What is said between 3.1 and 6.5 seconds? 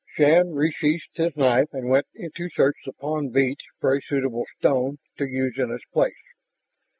beach for a suitable stone to use in its place.